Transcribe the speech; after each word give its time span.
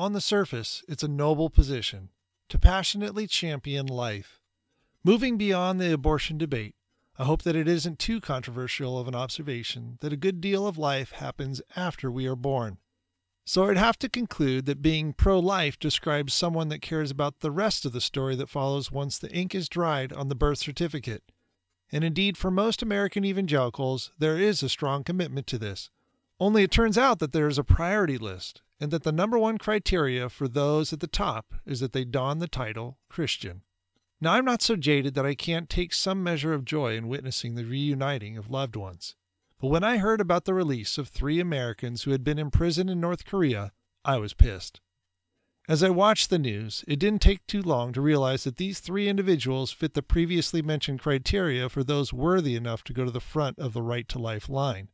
on 0.00 0.14
the 0.14 0.20
surface, 0.20 0.82
it's 0.88 1.02
a 1.02 1.08
noble 1.08 1.50
position 1.50 2.08
to 2.48 2.58
passionately 2.58 3.26
champion 3.26 3.86
life. 3.86 4.40
Moving 5.04 5.36
beyond 5.36 5.78
the 5.78 5.92
abortion 5.92 6.38
debate, 6.38 6.74
I 7.18 7.24
hope 7.24 7.42
that 7.42 7.54
it 7.54 7.68
isn't 7.68 7.98
too 7.98 8.18
controversial 8.18 8.98
of 8.98 9.08
an 9.08 9.14
observation 9.14 9.98
that 10.00 10.12
a 10.12 10.16
good 10.16 10.40
deal 10.40 10.66
of 10.66 10.78
life 10.78 11.12
happens 11.12 11.60
after 11.76 12.10
we 12.10 12.26
are 12.26 12.34
born. 12.34 12.78
So 13.44 13.68
I'd 13.68 13.76
have 13.76 13.98
to 13.98 14.08
conclude 14.08 14.64
that 14.64 14.80
being 14.80 15.12
pro 15.12 15.38
life 15.38 15.78
describes 15.78 16.32
someone 16.32 16.70
that 16.70 16.80
cares 16.80 17.10
about 17.10 17.40
the 17.40 17.50
rest 17.50 17.84
of 17.84 17.92
the 17.92 18.00
story 18.00 18.36
that 18.36 18.48
follows 18.48 18.90
once 18.90 19.18
the 19.18 19.30
ink 19.32 19.54
is 19.54 19.68
dried 19.68 20.14
on 20.14 20.30
the 20.30 20.34
birth 20.34 20.58
certificate. 20.58 21.24
And 21.92 22.04
indeed, 22.04 22.38
for 22.38 22.50
most 22.50 22.82
American 22.82 23.22
evangelicals, 23.26 24.12
there 24.18 24.38
is 24.38 24.62
a 24.62 24.70
strong 24.70 25.04
commitment 25.04 25.46
to 25.48 25.58
this. 25.58 25.90
Only 26.38 26.62
it 26.62 26.70
turns 26.70 26.96
out 26.96 27.18
that 27.18 27.32
there 27.32 27.48
is 27.48 27.58
a 27.58 27.64
priority 27.64 28.16
list, 28.16 28.62
and 28.80 28.90
that 28.90 29.02
the 29.02 29.12
number 29.12 29.38
one 29.38 29.58
criteria 29.58 30.28
for 30.28 30.48
those 30.48 30.92
at 30.92 31.00
the 31.00 31.06
top 31.06 31.54
is 31.66 31.80
that 31.80 31.92
they 31.92 32.04
don 32.04 32.38
the 32.38 32.48
title 32.48 32.98
Christian. 33.08 33.62
Now, 34.20 34.34
I'm 34.34 34.44
not 34.44 34.62
so 34.62 34.76
jaded 34.76 35.14
that 35.14 35.26
I 35.26 35.34
can't 35.34 35.68
take 35.68 35.92
some 35.92 36.22
measure 36.22 36.52
of 36.52 36.64
joy 36.64 36.96
in 36.96 37.08
witnessing 37.08 37.54
the 37.54 37.64
reuniting 37.64 38.36
of 38.36 38.50
loved 38.50 38.76
ones. 38.76 39.14
But 39.60 39.68
when 39.68 39.84
I 39.84 39.98
heard 39.98 40.20
about 40.20 40.46
the 40.46 40.54
release 40.54 40.98
of 40.98 41.08
three 41.08 41.40
Americans 41.40 42.02
who 42.02 42.10
had 42.10 42.24
been 42.24 42.38
imprisoned 42.38 42.90
in 42.90 43.00
North 43.00 43.24
Korea, 43.24 43.72
I 44.04 44.16
was 44.16 44.34
pissed. 44.34 44.80
As 45.68 45.82
I 45.82 45.90
watched 45.90 46.30
the 46.30 46.38
news, 46.38 46.84
it 46.88 46.98
didn't 46.98 47.22
take 47.22 47.46
too 47.46 47.62
long 47.62 47.92
to 47.92 48.00
realize 48.00 48.44
that 48.44 48.56
these 48.56 48.80
three 48.80 49.08
individuals 49.08 49.70
fit 49.70 49.94
the 49.94 50.02
previously 50.02 50.62
mentioned 50.62 51.00
criteria 51.00 51.68
for 51.68 51.84
those 51.84 52.12
worthy 52.12 52.56
enough 52.56 52.82
to 52.84 52.92
go 52.92 53.04
to 53.04 53.10
the 53.10 53.20
front 53.20 53.58
of 53.58 53.72
the 53.72 53.82
right 53.82 54.08
to 54.08 54.18
life 54.18 54.48
line. 54.48 54.88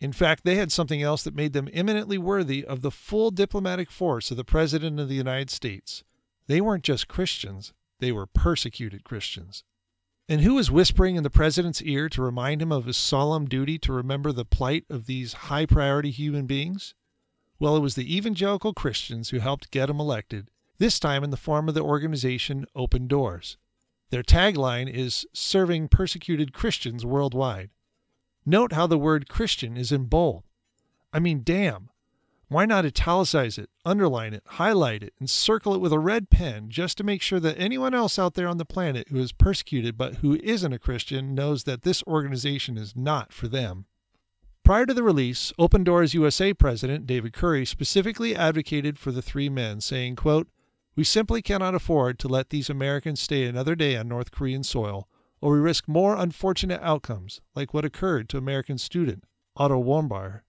In 0.00 0.12
fact, 0.12 0.44
they 0.44 0.56
had 0.56 0.72
something 0.72 1.02
else 1.02 1.22
that 1.24 1.34
made 1.34 1.52
them 1.52 1.68
eminently 1.72 2.16
worthy 2.16 2.64
of 2.64 2.80
the 2.80 2.90
full 2.90 3.30
diplomatic 3.30 3.90
force 3.90 4.30
of 4.30 4.38
the 4.38 4.44
President 4.44 4.98
of 4.98 5.08
the 5.08 5.14
United 5.14 5.50
States. 5.50 6.02
They 6.46 6.60
weren't 6.60 6.84
just 6.84 7.06
Christians, 7.06 7.74
they 7.98 8.10
were 8.10 8.26
persecuted 8.26 9.04
Christians. 9.04 9.62
And 10.26 10.40
who 10.40 10.54
was 10.54 10.70
whispering 10.70 11.16
in 11.16 11.22
the 11.22 11.28
President's 11.28 11.82
ear 11.82 12.08
to 12.10 12.22
remind 12.22 12.62
him 12.62 12.72
of 12.72 12.86
his 12.86 12.96
solemn 12.96 13.46
duty 13.46 13.78
to 13.80 13.92
remember 13.92 14.32
the 14.32 14.44
plight 14.44 14.84
of 14.88 15.06
these 15.06 15.32
high 15.34 15.66
priority 15.66 16.10
human 16.10 16.46
beings? 16.46 16.94
Well, 17.58 17.76
it 17.76 17.80
was 17.80 17.94
the 17.94 18.16
evangelical 18.16 18.72
Christians 18.72 19.30
who 19.30 19.40
helped 19.40 19.70
get 19.70 19.90
him 19.90 20.00
elected, 20.00 20.48
this 20.78 20.98
time 20.98 21.22
in 21.22 21.30
the 21.30 21.36
form 21.36 21.68
of 21.68 21.74
the 21.74 21.82
organization 21.82 22.64
Open 22.74 23.06
Doors. 23.06 23.58
Their 24.08 24.22
tagline 24.22 24.88
is 24.88 25.26
Serving 25.34 25.88
Persecuted 25.88 26.54
Christians 26.54 27.04
Worldwide. 27.04 27.70
Note 28.46 28.72
how 28.72 28.86
the 28.86 28.98
word 28.98 29.28
Christian 29.28 29.76
is 29.76 29.92
in 29.92 30.04
bold. 30.04 30.44
I 31.12 31.18
mean, 31.18 31.42
damn. 31.44 31.90
Why 32.48 32.66
not 32.66 32.84
italicize 32.84 33.58
it, 33.58 33.70
underline 33.84 34.34
it, 34.34 34.42
highlight 34.44 35.04
it, 35.04 35.14
and 35.20 35.30
circle 35.30 35.72
it 35.72 35.80
with 35.80 35.92
a 35.92 36.00
red 36.00 36.30
pen 36.30 36.68
just 36.68 36.98
to 36.98 37.04
make 37.04 37.22
sure 37.22 37.38
that 37.38 37.56
anyone 37.56 37.94
else 37.94 38.18
out 38.18 38.34
there 38.34 38.48
on 38.48 38.58
the 38.58 38.64
planet 38.64 39.06
who 39.08 39.18
is 39.18 39.30
persecuted 39.30 39.96
but 39.96 40.16
who 40.16 40.34
isn't 40.42 40.72
a 40.72 40.78
Christian 40.78 41.32
knows 41.32 41.62
that 41.62 41.82
this 41.82 42.02
organization 42.08 42.76
is 42.76 42.96
not 42.96 43.32
for 43.32 43.46
them? 43.46 43.86
Prior 44.64 44.84
to 44.84 44.92
the 44.92 45.04
release, 45.04 45.52
Open 45.60 45.84
Doors 45.84 46.12
USA 46.12 46.52
president 46.52 47.06
David 47.06 47.32
Curry 47.32 47.64
specifically 47.64 48.34
advocated 48.34 48.98
for 48.98 49.12
the 49.12 49.22
three 49.22 49.48
men, 49.48 49.80
saying, 49.80 50.16
quote, 50.16 50.48
We 50.96 51.04
simply 51.04 51.42
cannot 51.42 51.76
afford 51.76 52.18
to 52.18 52.28
let 52.28 52.50
these 52.50 52.68
Americans 52.68 53.20
stay 53.20 53.44
another 53.44 53.76
day 53.76 53.96
on 53.96 54.08
North 54.08 54.32
Korean 54.32 54.64
soil 54.64 55.08
or 55.40 55.52
we 55.52 55.58
risk 55.58 55.88
more 55.88 56.16
unfortunate 56.16 56.80
outcomes, 56.82 57.40
like 57.54 57.72
what 57.72 57.84
occurred 57.84 58.28
to 58.28 58.38
American 58.38 58.78
student 58.78 59.24
Otto 59.56 59.82
Warmbier. 59.82 60.40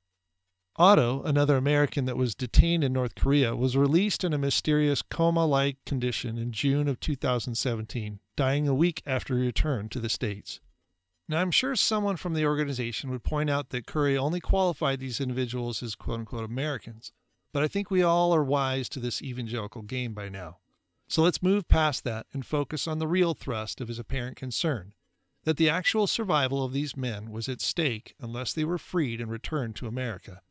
Otto, 0.78 1.22
another 1.23 1.58
American 1.58 2.06
that 2.06 2.17
was 2.17 2.34
detained 2.34 2.84
in 2.84 2.94
North 2.94 3.14
Korea, 3.14 3.56
was 3.56 3.75
released 3.75 4.23
in 4.23 4.34
a 4.34 4.38
mysterious 4.38 5.02
coma 5.02 5.45
like 5.45 5.78
condition 5.86 6.38
in 6.38 6.52
June 6.52 6.88
of 6.88 7.00
2017, 7.00 8.19
dying 8.38 8.67
a 8.67 8.73
week 8.73 9.02
after 9.06 9.38
he 9.38 9.45
returned 9.45 9.92
to 9.92 10.00
the 10.00 10.09
States. 10.09 10.62
Now, 11.28 11.42
I'm 11.42 11.52
sure 11.52 11.75
someone 11.75 12.16
from 12.16 12.34
the 12.34 12.46
organization 12.46 13.09
would 13.12 13.23
point 13.23 13.50
out 13.50 13.69
that 13.69 13.85
Curry 13.85 14.18
only 14.18 14.40
qualified 14.40 15.00
these 15.00 15.22
individuals 15.22 15.84
as 15.84 15.96
quote 15.96 16.19
unquote 16.19 16.46
Americans, 16.46 17.12
but 17.53 17.63
I 17.63 17.68
think 17.68 17.91
we 17.91 18.02
all 18.02 18.34
are 18.34 18.44
wise 18.44 18.88
to 18.90 19.00
this 19.00 19.22
evangelical 19.22 19.81
game 19.81 20.13
by 20.13 20.29
now. 20.29 20.58
So 21.11 21.23
let's 21.23 21.44
move 21.44 21.67
past 21.67 22.05
that 22.05 22.27
and 22.31 22.45
focus 22.45 22.88
on 22.88 22.99
the 22.99 23.07
real 23.07 23.33
thrust 23.33 23.81
of 23.81 23.89
his 23.89 23.99
apparent 23.99 24.38
concern 24.38 24.94
that 25.44 25.57
the 25.57 25.69
actual 25.69 26.07
survival 26.07 26.63
of 26.63 26.72
these 26.72 26.95
men 26.95 27.31
was 27.31 27.49
at 27.49 27.59
stake 27.59 28.16
unless 28.22 28.53
they 28.53 28.63
were 28.63 28.77
freed 28.77 29.19
and 29.19 29.29
returned 29.29 29.75
to 29.75 29.88
America. 29.88 30.41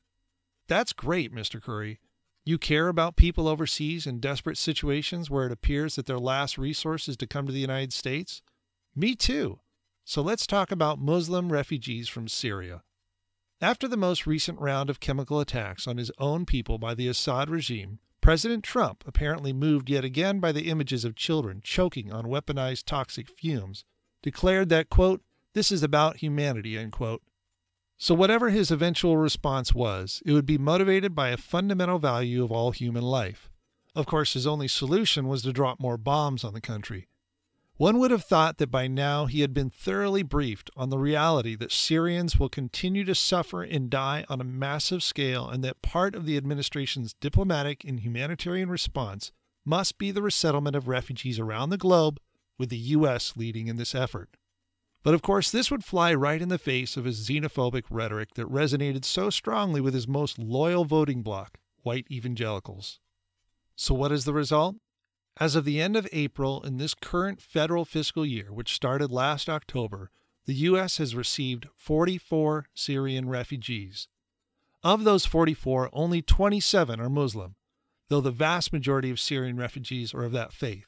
That's 0.69 0.93
great, 0.93 1.35
Mr. 1.35 1.63
Curry. 1.63 1.99
You 2.45 2.59
care 2.59 2.89
about 2.89 3.17
people 3.17 3.49
overseas 3.49 4.07
in 4.07 4.21
desperate 4.21 4.59
situations 4.59 5.31
where 5.31 5.47
it 5.47 5.53
appears 5.53 5.97
that 5.97 6.05
their 6.05 6.19
last 6.19 6.59
resource 6.59 7.09
is 7.09 7.17
to 7.17 7.27
come 7.27 7.47
to 7.47 7.53
the 7.55 7.59
United 7.59 7.95
States? 7.95 8.43
Me 8.95 9.15
too. 9.15 9.61
So 10.05 10.21
let's 10.21 10.47
talk 10.47 10.71
about 10.71 11.01
Muslim 11.01 11.51
refugees 11.51 12.07
from 12.07 12.29
Syria. 12.29 12.83
After 13.63 13.89
the 13.89 13.97
most 13.97 14.27
recent 14.27 14.61
round 14.61 14.91
of 14.91 15.01
chemical 15.01 15.41
attacks 15.41 15.87
on 15.87 15.97
his 15.97 16.13
own 16.19 16.45
people 16.45 16.77
by 16.77 16.95
the 16.95 17.09
Assad 17.09 17.49
regime, 17.49 17.99
President 18.21 18.63
Trump, 18.63 19.03
apparently 19.07 19.53
moved 19.53 19.89
yet 19.89 20.05
again 20.05 20.41
by 20.41 20.53
the 20.53 20.69
images 20.69 21.05
of 21.05 21.17
children 21.17 21.61
choking 21.63 22.13
on 22.13 22.27
weaponized 22.27 22.85
toxic 22.85 23.29
fumes, 23.29 23.85
declared 24.23 24.69
that, 24.69 24.91
quote, 24.91 25.23
this 25.55 25.73
is 25.73 25.83
about 25.83 26.19
humanity. 26.19 26.79
So, 27.99 28.15
whatever 28.15 28.51
his 28.51 28.71
eventual 28.71 29.17
response 29.17 29.75
was, 29.75 30.23
it 30.25 30.33
would 30.33 30.47
be 30.47 30.59
motivated 30.59 31.15
by 31.15 31.31
a 31.31 31.37
fundamental 31.37 31.99
value 31.99 32.45
of 32.45 32.53
all 32.53 32.71
human 32.71 33.03
life. 33.03 33.51
Of 33.95 34.07
course, 34.07 34.35
his 34.35 34.47
only 34.47 34.69
solution 34.69 35.27
was 35.27 35.43
to 35.43 35.53
drop 35.53 35.81
more 35.81 35.97
bombs 35.99 36.45
on 36.45 36.55
the 36.55 36.61
country. 36.61 37.09
One 37.81 37.99
would 37.99 38.11
have 38.11 38.25
thought 38.25 38.59
that 38.59 38.71
by 38.71 38.89
now 38.89 39.25
he 39.25 39.41
had 39.41 39.55
been 39.55 39.71
thoroughly 39.71 40.23
briefed 40.23 40.69
on 40.77 40.91
the 40.91 40.99
reality 40.99 41.57
that 41.57 41.73
Syrians 41.73 42.39
will 42.39 42.51
continue 42.51 43.05
to 43.05 43.15
suffer 43.15 43.63
and 43.63 43.89
die 43.89 44.27
on 44.29 44.39
a 44.39 44.45
massive 44.45 45.03
scale, 45.03 45.49
and 45.49 45.65
that 45.65 45.81
part 45.81 46.15
of 46.15 46.27
the 46.27 46.37
administration's 46.37 47.15
diplomatic 47.15 47.83
and 47.83 48.01
humanitarian 48.01 48.69
response 48.69 49.33
must 49.65 49.97
be 49.97 50.11
the 50.11 50.21
resettlement 50.21 50.77
of 50.77 50.89
refugees 50.89 51.39
around 51.39 51.71
the 51.71 51.79
globe, 51.79 52.21
with 52.59 52.69
the 52.69 52.77
U.S. 52.77 53.33
leading 53.35 53.67
in 53.67 53.77
this 53.77 53.95
effort. 53.95 54.37
But 55.03 55.15
of 55.15 55.23
course, 55.23 55.51
this 55.51 55.71
would 55.71 55.83
fly 55.83 56.13
right 56.13 56.43
in 56.43 56.51
the 56.51 56.59
face 56.59 56.99
of 56.99 57.07
his 57.07 57.27
xenophobic 57.27 57.85
rhetoric 57.89 58.35
that 58.35 58.53
resonated 58.53 59.07
so 59.07 59.31
strongly 59.31 59.81
with 59.81 59.95
his 59.95 60.07
most 60.07 60.39
loyal 60.39 60.85
voting 60.85 61.23
bloc, 61.23 61.57
white 61.83 62.07
evangelicals. 62.11 63.01
So, 63.75 63.95
what 63.95 64.13
is 64.13 64.27
the 64.27 64.35
result? 64.35 64.77
As 65.39 65.55
of 65.55 65.65
the 65.65 65.81
end 65.81 65.97
of 65.97 66.09
April 66.13 66.63
in 66.63 66.77
this 66.77 66.95
current 66.95 67.41
federal 67.41 67.85
fiscal 67.85 68.27
year, 68.27 68.53
which 68.53 68.75
started 68.75 69.11
last 69.11 69.49
October, 69.49 70.11
the 70.47 70.55
U.S. 70.55 70.99
has 70.99 71.15
received 71.15 71.69
44 71.77 72.67
Syrian 72.75 73.29
refugees. 73.29 74.09
Of 74.83 75.05
those 75.05 75.27
44, 75.27 75.91
only 75.93 76.23
27 76.23 77.01
are 77.01 77.11
Muslim, 77.11 77.55
though 78.09 78.21
the 78.21 78.31
vast 78.31 78.73
majority 78.73 79.11
of 79.11 79.21
Syrian 79.21 79.57
refugees 79.57 80.13
are 80.15 80.25
of 80.25 80.33
that 80.33 80.53
faith. 80.53 80.87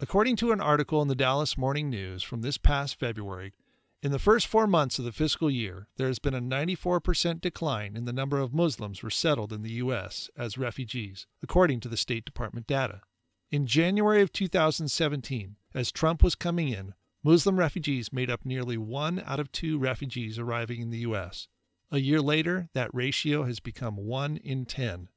According 0.00 0.36
to 0.36 0.52
an 0.52 0.60
article 0.60 1.02
in 1.02 1.08
the 1.08 1.14
Dallas 1.14 1.58
Morning 1.58 1.90
News 1.90 2.22
from 2.22 2.42
this 2.42 2.58
past 2.58 2.98
February, 3.00 3.52
in 4.00 4.12
the 4.12 4.20
first 4.20 4.46
four 4.46 4.68
months 4.68 5.00
of 5.00 5.04
the 5.04 5.10
fiscal 5.10 5.50
year, 5.50 5.88
there 5.96 6.06
has 6.06 6.20
been 6.20 6.34
a 6.34 6.40
94% 6.40 7.40
decline 7.40 7.96
in 7.96 8.04
the 8.04 8.12
number 8.12 8.38
of 8.38 8.54
Muslims 8.54 9.02
resettled 9.02 9.52
in 9.52 9.62
the 9.62 9.72
U.S. 9.72 10.30
as 10.36 10.56
refugees, 10.56 11.26
according 11.42 11.80
to 11.80 11.88
the 11.88 11.96
State 11.96 12.24
Department 12.24 12.68
data. 12.68 13.00
In 13.50 13.66
January 13.66 14.20
of 14.20 14.30
2017, 14.30 15.56
as 15.74 15.90
Trump 15.90 16.22
was 16.22 16.34
coming 16.34 16.68
in, 16.68 16.92
Muslim 17.24 17.58
refugees 17.58 18.12
made 18.12 18.28
up 18.28 18.44
nearly 18.44 18.76
one 18.76 19.22
out 19.24 19.40
of 19.40 19.50
two 19.50 19.78
refugees 19.78 20.38
arriving 20.38 20.82
in 20.82 20.90
the 20.90 20.98
U.S. 20.98 21.48
A 21.90 21.98
year 21.98 22.20
later, 22.20 22.68
that 22.74 22.90
ratio 22.92 23.44
has 23.44 23.58
become 23.58 23.96
one 23.96 24.36
in 24.36 24.66
ten. 24.66 25.08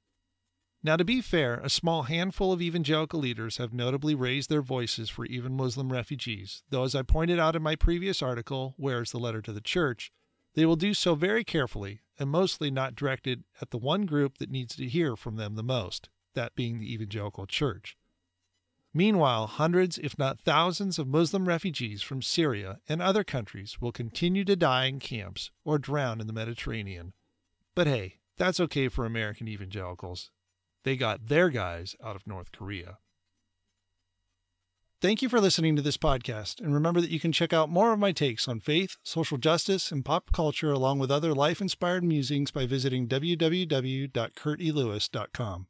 Now, 0.82 0.96
to 0.96 1.04
be 1.04 1.20
fair, 1.20 1.56
a 1.56 1.70
small 1.70 2.04
handful 2.04 2.54
of 2.54 2.62
evangelical 2.62 3.20
leaders 3.20 3.58
have 3.58 3.74
notably 3.74 4.16
raised 4.16 4.50
their 4.50 4.62
voices 4.62 5.10
for 5.10 5.26
even 5.26 5.58
Muslim 5.58 5.92
refugees, 5.92 6.64
though, 6.70 6.86
as 6.86 6.96
I 6.96 7.02
pointed 7.02 7.38
out 7.38 7.58
in 7.58 7.62
my 7.62 7.76
previous 7.76 8.22
article, 8.22 8.76
Where's 8.78 9.12
the 9.12 9.20
Letter 9.20 9.42
to 9.42 9.52
the 9.52 9.60
Church, 9.60 10.10
they 10.56 10.66
will 10.66 10.78
do 10.78 10.94
so 10.94 11.16
very 11.16 11.44
carefully 11.44 12.00
and 12.18 12.30
mostly 12.30 12.72
not 12.72 12.96
directed 12.96 13.44
at 13.62 13.72
the 13.72 13.78
one 13.78 14.06
group 14.06 14.38
that 14.38 14.50
needs 14.50 14.74
to 14.78 14.88
hear 14.88 15.18
from 15.18 15.36
them 15.36 15.56
the 15.56 15.64
most, 15.64 16.08
that 16.34 16.56
being 16.56 16.80
the 16.80 16.94
evangelical 16.94 17.46
church. 17.46 17.98
Meanwhile, 18.94 19.48
hundreds, 19.48 19.98
if 19.98 20.20
not 20.20 20.40
thousands, 20.40 21.00
of 21.00 21.08
Muslim 21.08 21.48
refugees 21.48 22.02
from 22.02 22.22
Syria 22.22 22.80
and 22.90 23.02
other 23.02 23.24
countries 23.24 23.80
will 23.80 23.94
continue 23.94 24.44
to 24.44 24.58
die 24.58 24.86
in 24.86 25.00
camps 25.00 25.50
or 25.64 25.80
drown 25.80 26.20
in 26.20 26.28
the 26.28 26.34
Mediterranean. 26.34 27.14
But 27.74 27.88
hey, 27.88 28.18
that's 28.38 28.60
okay 28.60 28.90
for 28.90 29.06
American 29.06 29.48
evangelicals. 29.48 30.30
They 30.84 30.98
got 30.98 31.28
their 31.28 31.50
guys 31.50 31.96
out 32.04 32.18
of 32.18 32.28
North 32.28 32.52
Korea. 32.52 32.98
Thank 35.00 35.22
you 35.22 35.30
for 35.30 35.40
listening 35.42 35.76
to 35.78 35.82
this 35.82 35.98
podcast, 35.98 36.60
and 36.60 36.76
remember 36.76 37.02
that 37.02 37.10
you 37.10 37.20
can 37.20 37.32
check 37.32 37.54
out 37.54 37.70
more 37.70 37.92
of 37.92 37.98
my 37.98 38.12
takes 38.12 38.48
on 38.48 38.60
faith, 38.60 38.98
social 39.04 39.40
justice, 39.40 39.92
and 39.92 40.06
pop 40.06 40.32
culture 40.32 40.72
along 40.72 41.00
with 41.00 41.10
other 41.10 41.34
life 41.34 41.60
inspired 41.60 42.04
musings 42.04 42.52
by 42.52 42.68
visiting 42.68 43.08
www.kurtelewis.com. 43.08 45.68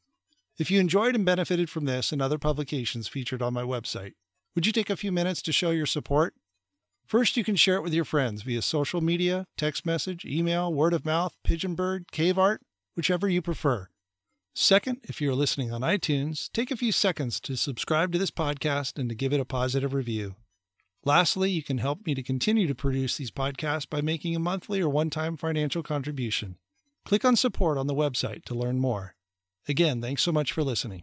If 0.57 0.69
you 0.69 0.79
enjoyed 0.79 1.15
and 1.15 1.25
benefited 1.25 1.69
from 1.69 1.85
this 1.85 2.11
and 2.11 2.21
other 2.21 2.37
publications 2.37 3.07
featured 3.07 3.41
on 3.41 3.53
my 3.53 3.63
website, 3.63 4.13
would 4.53 4.65
you 4.65 4.71
take 4.71 4.89
a 4.89 4.97
few 4.97 5.11
minutes 5.11 5.41
to 5.43 5.51
show 5.51 5.71
your 5.71 5.85
support? 5.85 6.33
First, 7.05 7.35
you 7.35 7.43
can 7.43 7.55
share 7.55 7.75
it 7.75 7.83
with 7.83 7.93
your 7.93 8.05
friends 8.05 8.41
via 8.41 8.61
social 8.61 9.01
media, 9.01 9.45
text 9.57 9.85
message, 9.85 10.25
email, 10.25 10.73
word 10.73 10.93
of 10.93 11.05
mouth, 11.05 11.35
pigeon 11.43 11.75
bird, 11.75 12.11
cave 12.11 12.37
art, 12.37 12.61
whichever 12.95 13.27
you 13.27 13.41
prefer. 13.41 13.89
Second, 14.53 14.99
if 15.03 15.21
you're 15.21 15.33
listening 15.33 15.71
on 15.71 15.81
iTunes, 15.81 16.49
take 16.51 16.71
a 16.71 16.77
few 16.77 16.91
seconds 16.91 17.39
to 17.39 17.55
subscribe 17.55 18.11
to 18.11 18.17
this 18.17 18.31
podcast 18.31 18.99
and 18.99 19.07
to 19.07 19.15
give 19.15 19.31
it 19.31 19.39
a 19.39 19.45
positive 19.45 19.93
review. 19.93 20.35
Lastly, 21.05 21.49
you 21.49 21.63
can 21.63 21.79
help 21.79 22.05
me 22.05 22.13
to 22.13 22.21
continue 22.21 22.67
to 22.67 22.75
produce 22.75 23.17
these 23.17 23.31
podcasts 23.31 23.89
by 23.89 24.01
making 24.01 24.35
a 24.35 24.39
monthly 24.39 24.81
or 24.81 24.89
one 24.89 25.09
time 25.09 25.37
financial 25.37 25.81
contribution. 25.81 26.57
Click 27.05 27.25
on 27.25 27.35
support 27.35 27.77
on 27.77 27.87
the 27.87 27.95
website 27.95 28.43
to 28.45 28.53
learn 28.53 28.77
more. 28.77 29.15
Again, 29.67 30.01
thanks 30.01 30.23
so 30.23 30.31
much 30.31 30.51
for 30.51 30.63
listening. 30.63 30.99